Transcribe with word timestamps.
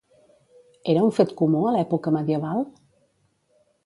Era 0.93 1.03
un 1.07 1.11
fet 1.17 1.33
comú 1.41 1.61
a 1.71 1.73
l'època 1.75 2.13
medieval? 2.15 2.65